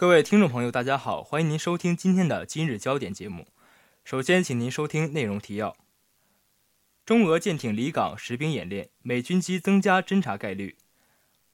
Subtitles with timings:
[0.00, 3.46] 各位听众朋友，大家好，欢迎您收听今天的今日焦点节目。
[4.02, 5.76] 首先，请您收听内容提要：
[7.04, 10.76] 中俄舰艇离港实兵演练，美军机增加侦察概率；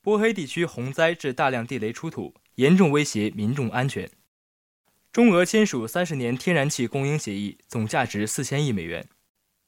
[0.00, 4.06] 波黑地区洪灾致大量地雷出土，严重威胁民众安全；
[5.10, 9.02] 中俄签署三十年天然气供应协议，总价值四千亿美元；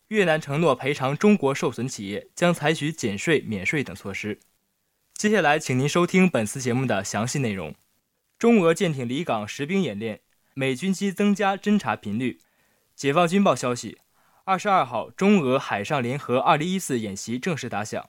[0.06, 4.38] 越南承诺赔偿中国受损企业，将采取减税、免税等措施。
[5.14, 7.74] 接下来，请您收听本次节目的详细内容。
[8.38, 10.20] 中俄舰艇离港实兵演练，
[10.54, 12.38] 美军机增加侦察频率。
[12.94, 13.98] 解放军报消息：
[14.44, 18.08] 二十二号，中俄海上联合二零一四演习正式打响，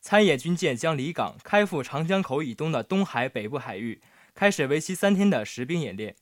[0.00, 4.00] 参演军舰将离港，开赴长江口以东的东海北部海域，
[4.36, 6.14] 开始为期三天的实兵演练。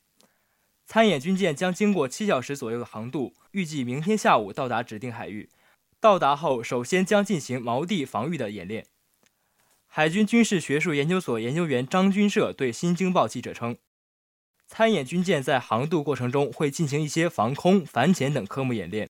[0.86, 5.50] 参演军舰将经过七小时左右的航渡，预计明天下午到达指定海域。
[6.00, 8.86] 到达后，首先将进行锚地防御的演练。
[9.96, 13.76] 海军军事学术研究所研究员张军社对《新京报》记者称，
[14.66, 19.08] 参演军舰在航渡过程中会进行一些防空、反潜等科目演练，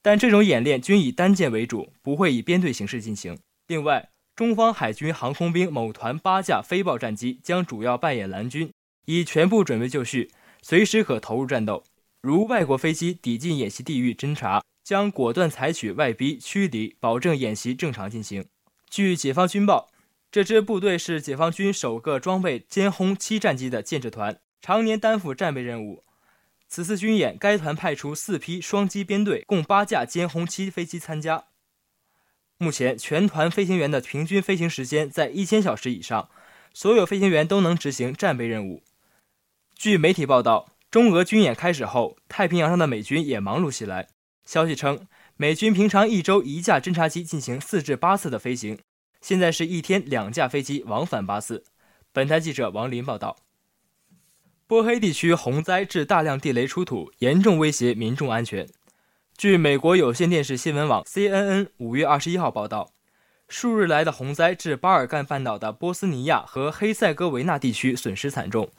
[0.00, 3.36] 但这种演练均以单舰为主，不会以编队形式进行。
[3.66, 8.70] 另外，中方海军航空兵某团八架飞豹战机将主要扮演蓝军，
[9.06, 10.30] 已全部准备就绪，
[10.62, 11.82] 随时可投入战斗。
[12.22, 18.46] 如外国飞机抵近演习地域侦察，将果断采取外逼、驱离，保证演习正常进行。
[18.88, 19.90] 据解放军报。
[20.32, 26.04] 这支部队是解放军首个装备歼轰七战机的建制团，常年担负战备任务。
[26.68, 31.46] 此次军演，该团派出四批双机编队，共八架歼轰七飞机参加。
[32.58, 36.28] 目前，全团飞行员的平均飞行时间在一千小时以上，
[36.72, 38.84] 所有飞行员都能执行战备任务。
[39.74, 44.06] 据媒体报道，中俄军演开始后，太平洋上的美军也忙碌起来。
[44.44, 48.78] 消息称，美军平常一周一架侦察机进行四至八次的飞行。
[49.20, 51.64] 现在是一天两架飞机往返八次。
[52.12, 53.36] 本台记者王林报道：
[54.66, 58.68] 波黑地区洪灾致大量地雷出土，严重威胁民众安全。
[59.36, 62.92] 据美国有线电视新闻网 CNN 五月二十一号报道，
[63.48, 68.70] 数日来的洪灾致巴尔干半岛的波斯尼亚和黑塞哥维那地区损失惨重，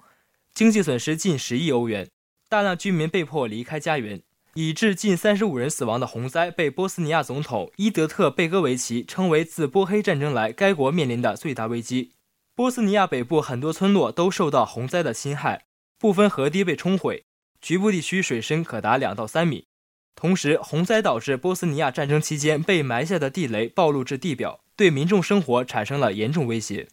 [0.53, 2.09] 经济损失近十亿欧元，
[2.49, 4.21] 大量居民被迫离开家园。
[4.55, 12.11] 已致近三十五人死亡的洪灾被波斯尼亚总统伊德特贝戈维奇称为自波黑战争来该国面临的最大危机。
[12.53, 15.63] 波斯尼亚北部很多村落都受到洪灾的侵害，
[15.97, 17.23] 部分河堤被冲毁，
[17.61, 19.67] 局部地区水深可达两到三米。
[20.15, 26.89] 同时，洪灾导致波斯尼亚战争期间被埋下的地雷暴露至地表，对民众生活产生了严重威胁。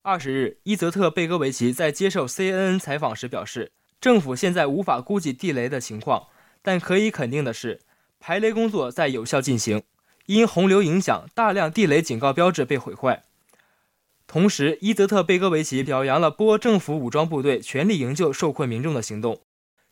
[0.00, 6.28] 二十日，伊泽特贝戈维奇在接受 CNN 采访时表示，政府现在无法估计地雷的情况。
[6.66, 7.78] 但可以肯定的是，
[8.18, 9.84] 排雷工作在有效进行。
[10.24, 13.22] 因洪流影响，大量地雷警告标志被毁坏。
[14.26, 19.42] 同时，伊泽特贝戈维奇表扬了波政府武装部队全力营救受困民众的行动。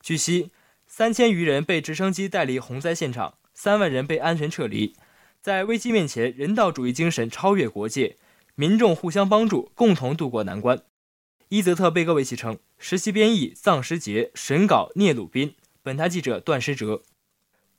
[0.00, 0.50] 据悉，
[0.88, 4.96] 三千余人被直升机带离洪灾现场，三万人被安全撤离。
[5.40, 8.16] 在危机面前，人道主义精神超越国界，
[8.56, 10.82] 民众互相帮助，共同渡过难关。
[11.50, 15.54] 伊泽特贝戈维奇称，实习编译藏诗杰，审稿聂鲁宾。
[15.84, 17.02] 本台记者段诗哲：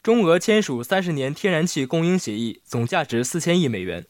[0.03, 4.05] 中俄签署三十年天然气供应协议，总价值四千亿美元。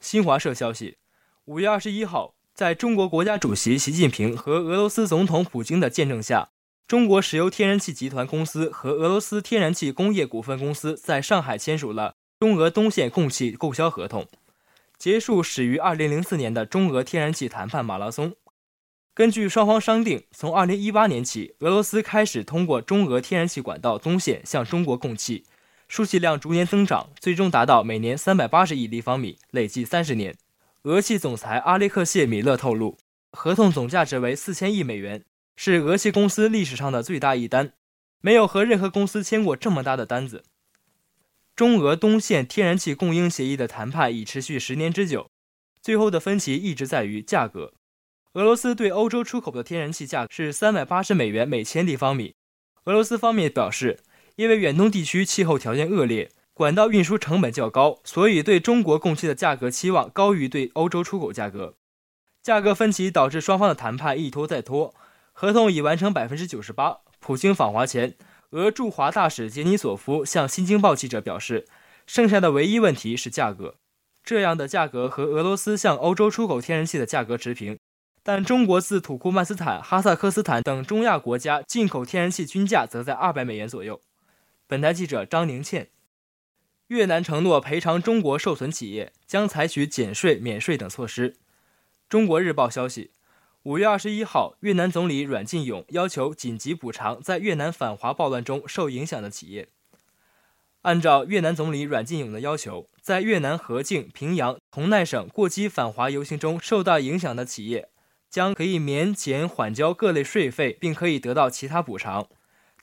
[0.00, 0.96] 新华社消息，
[1.44, 6.48] 五月二十一号，在中国国家主席习近平和俄罗斯总统普京的见证下，
[6.88, 14.26] 中国石油天然气集团公司和俄罗斯天然气工业股份公司在上海签署了中俄东线供气购销合同，
[14.96, 18.34] 结束始于二零零四年的中俄天然气谈判马拉松。
[19.14, 25.44] 根据双方商定，从2018年起，俄罗斯开始通过中俄天然气管道东线向中国供气，
[25.86, 30.36] 输气量逐年增长，最终达到每年380亿立方米，累计30年。
[30.82, 32.98] 俄气总裁阿列克谢·米勒透露，
[33.30, 35.24] 合同总价值为4000亿美元，
[35.54, 37.72] 是俄气公司历史上的最大一单，
[38.20, 40.42] 没有和任何公司签过这么大的单子。
[41.54, 45.30] 中俄东线天然气供应协议的谈判已持续十年之久，
[45.80, 47.74] 最后的分歧一直在于价格。
[48.34, 52.34] 俄罗斯对欧洲出口的天然气价是三百八十美元每千立方米。
[52.86, 54.00] 俄罗斯方面表示，
[54.34, 61.74] 因为远东地区气候条件恶劣，管道运输成本较高，所以对中国供气的价格期望高于对欧洲出口价格。
[62.42, 64.92] 价格分歧导致双方的谈判一拖再拖，
[65.32, 67.02] 合同已完成百分之九十八。
[67.20, 68.16] 普京访华前，
[68.50, 71.66] 俄驻华大使杰尼索夫向《新京报》记者表示，
[72.04, 73.76] 剩下的唯一问题是价格，
[74.24, 77.78] 这样的价格和俄罗斯向欧洲出口天然气的价格持平。
[78.26, 84.00] 但中国自土库曼斯坦、哈萨克斯坦等中亚国家进口天然气均价则在二百美元左右。
[84.66, 85.90] 本台记者张宁倩。
[86.88, 91.36] 越南承诺赔偿中国受损企业，将采取减税、免税等措施。
[92.08, 93.10] 中国日报消息，
[93.64, 99.68] 五月二十一号，越南总理阮晋勇要求紧急补偿在越南反华暴乱中受影响的企业。
[100.82, 107.88] 按照越南总理阮晋勇的要求，在越南河静、平阳、同奈省过激反华游行中受到影响的企业，
[108.34, 112.26] 将可以免减缓交各类税费，并可以得到其他补偿。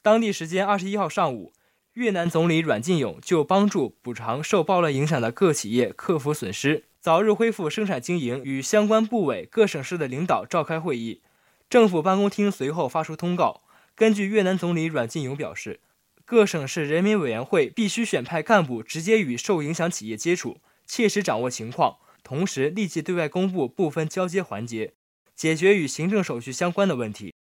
[0.02, 1.52] 当地时间二十一号上午，
[1.96, 11.22] 越南总理阮晋勇就帮助补偿受暴乱影响的各企业克服损失，早日恢复生产经营，与相关部委、各省市的领导召开会议。
[11.70, 13.64] 政府办公厅随后发出通告，
[13.94, 15.82] 根据越南总理阮晋勇表示。
[16.24, 24.94] 各省市人民委员会必须选派干部直接与受影响企业接触，切实掌握情况，同时立即对外公布部分交接环节，
[25.36, 27.34] 解决与行政手续相关的问题，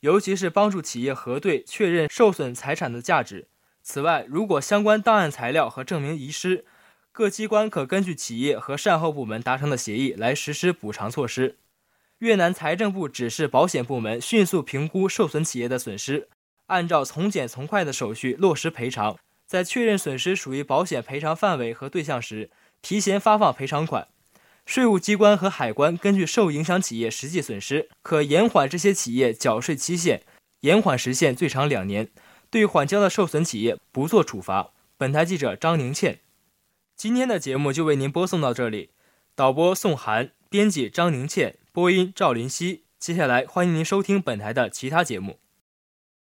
[0.00, 3.48] 尤其是帮助企业核对确认受损财产的价值。
[3.82, 6.64] 此外，如果相关档案材料和证明遗失，
[7.12, 11.56] 各机关可根据企业和善后部门达成的协议来实施补偿措施。
[12.18, 16.28] 越南财政部指示保险部门迅速评估受损企业的损失。
[16.66, 22.50] 按照从简从快的手续落实赔偿，在确认损失属于保险赔偿范围和对象时，
[22.80, 24.06] 提前发放赔偿款。
[24.66, 30.22] 税务机关和海关根据受影响企业实际损失，可延缓这些企业缴税期限，
[30.60, 32.08] 延缓时限最长两年。
[32.50, 34.72] 对缓交的受损企业不做处罚。
[34.96, 36.20] 本台记者张宁倩，
[36.96, 38.90] 今天的节目就为您播送到这里。
[39.34, 42.82] 导播宋涵，编辑张宁倩，播音赵林熙。
[42.98, 45.38] 接下来欢迎您收听本台的其他节目。